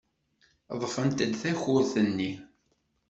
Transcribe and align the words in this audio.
Ḍḍfent-d 0.79 1.19
takurt-nni. 1.41 2.31